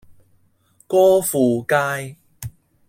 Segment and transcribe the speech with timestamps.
[0.87, 2.17] 歌賦街